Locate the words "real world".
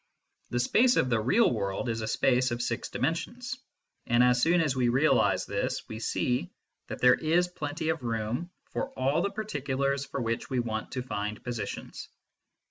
1.19-1.87